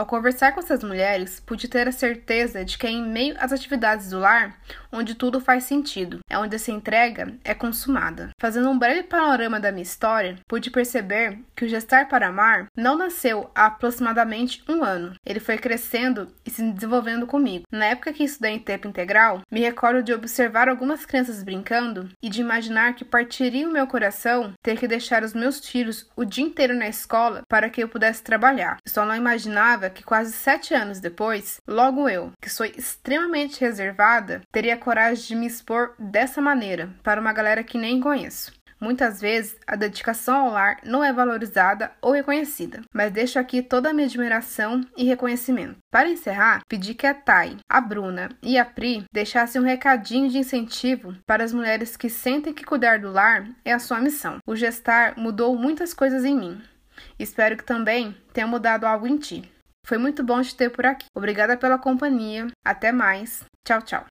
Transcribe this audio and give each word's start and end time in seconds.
Ao 0.00 0.06
conversar 0.06 0.52
com 0.52 0.60
essas 0.60 0.82
mulheres, 0.82 1.42
pude 1.44 1.68
ter 1.68 1.86
a 1.86 1.92
certeza 1.92 2.64
de 2.64 2.78
que 2.78 2.86
é 2.86 2.90
em 2.90 3.06
meio 3.06 3.36
às 3.38 3.52
atividades 3.52 4.08
do 4.08 4.18
lar 4.18 4.56
onde 4.92 5.14
tudo 5.14 5.40
faz 5.40 5.64
sentido, 5.64 6.20
é 6.28 6.38
onde 6.38 6.56
essa 6.56 6.72
entrega 6.72 7.34
é 7.44 7.54
consumada. 7.54 8.30
Fazendo 8.40 8.68
um 8.68 8.78
breve 8.78 9.04
panorama 9.04 9.60
da 9.60 9.70
minha 9.70 9.82
história, 9.82 10.38
pude 10.48 10.70
perceber 10.70 11.38
que 11.54 11.64
o 11.64 11.68
Gestar 11.68 12.08
para 12.08 12.28
Amar 12.28 12.66
não 12.76 12.96
nasceu 12.96 13.50
há 13.54 13.66
aproximadamente 13.66 14.62
um 14.68 14.82
ano. 14.82 15.12
Ele 15.24 15.40
foi 15.40 15.58
crescendo 15.58 16.28
e 16.44 16.50
se 16.50 16.62
desenvolvendo 16.72 17.26
comigo. 17.26 17.64
Na 17.70 17.86
época 17.86 18.12
que 18.12 18.24
estudei 18.24 18.52
em 18.52 18.58
tempo 18.58 18.88
integral, 18.88 19.42
me 19.50 19.60
recordo 19.60 20.02
de 20.02 20.12
observar 20.12 20.68
algumas 20.68 21.06
crianças 21.06 21.42
brincando 21.42 22.08
e 22.22 22.28
de 22.28 22.40
imaginar 22.40 22.94
que 22.94 23.04
partiria 23.04 23.68
o 23.68 23.72
meu 23.72 23.86
coração 23.86 24.52
ter 24.62 24.78
que 24.78 24.88
deixar 24.88 25.22
os 25.22 25.34
meus 25.34 25.60
filhos 25.60 26.08
o 26.16 26.24
dia 26.24 26.44
inteiro 26.44 26.74
na 26.74 26.88
escola 26.88 27.42
para 27.48 27.68
que 27.68 27.82
eu 27.82 27.88
pudesse 27.88 28.22
trabalhar. 28.22 28.78
Só 28.86 29.04
não 29.04 29.14
imaginava 29.14 29.89
que 29.90 30.02
quase 30.02 30.32
sete 30.32 30.74
anos 30.74 31.00
depois, 31.00 31.60
logo 31.66 32.08
eu, 32.08 32.32
que 32.40 32.48
sou 32.48 32.64
extremamente 32.64 33.60
reservada, 33.60 34.40
teria 34.52 34.76
coragem 34.76 35.26
de 35.26 35.34
me 35.34 35.46
expor 35.46 35.94
dessa 35.98 36.40
maneira 36.40 36.90
para 37.02 37.20
uma 37.20 37.32
galera 37.32 37.64
que 37.64 37.76
nem 37.76 38.00
conheço. 38.00 38.52
Muitas 38.80 39.20
vezes 39.20 39.58
a 39.66 39.76
dedicação 39.76 40.46
ao 40.46 40.52
lar 40.52 40.78
não 40.82 41.04
é 41.04 41.12
valorizada 41.12 41.92
ou 42.00 42.12
reconhecida, 42.12 42.80
mas 42.94 43.12
deixo 43.12 43.38
aqui 43.38 43.60
toda 43.60 43.90
a 43.90 43.92
minha 43.92 44.06
admiração 44.06 44.80
e 44.96 45.04
reconhecimento. 45.04 45.76
Para 45.90 46.08
encerrar, 46.08 46.62
pedi 46.66 46.94
que 46.94 47.06
a 47.06 47.12
Thay, 47.12 47.58
a 47.68 47.78
Bruna 47.78 48.30
e 48.42 48.58
a 48.58 48.64
Pri 48.64 49.04
deixassem 49.12 49.60
um 49.60 49.64
recadinho 49.64 50.30
de 50.30 50.38
incentivo 50.38 51.14
para 51.26 51.44
as 51.44 51.52
mulheres 51.52 51.94
que 51.94 52.08
sentem 52.08 52.54
que 52.54 52.64
cuidar 52.64 52.98
do 52.98 53.12
lar 53.12 53.46
é 53.66 53.72
a 53.72 53.78
sua 53.78 54.00
missão. 54.00 54.38
O 54.46 54.56
gestar 54.56 55.14
mudou 55.18 55.54
muitas 55.54 55.92
coisas 55.92 56.24
em 56.24 56.34
mim. 56.34 56.62
Espero 57.18 57.58
que 57.58 57.64
também 57.64 58.16
tenha 58.32 58.46
mudado 58.46 58.86
algo 58.86 59.06
em 59.06 59.18
ti. 59.18 59.50
Foi 59.90 59.98
muito 59.98 60.22
bom 60.22 60.40
te 60.40 60.54
ter 60.54 60.70
por 60.70 60.86
aqui. 60.86 61.06
Obrigada 61.12 61.56
pela 61.56 61.76
companhia. 61.76 62.46
Até 62.64 62.92
mais. 62.92 63.42
Tchau, 63.64 63.82
tchau. 63.82 64.06